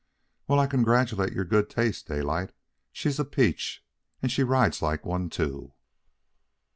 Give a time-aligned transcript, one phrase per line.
[0.47, 2.53] "Well, I congratulate your good taste, Daylight.
[2.91, 3.85] She's a peach,
[4.19, 5.73] and she rides like one, too."